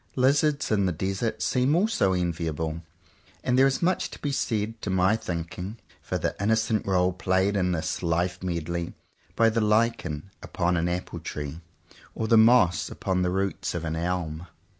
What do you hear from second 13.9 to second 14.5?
elm.